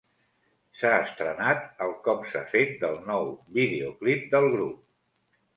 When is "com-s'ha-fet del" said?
2.09-2.99